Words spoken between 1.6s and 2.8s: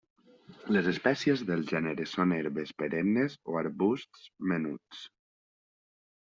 gènere són herbes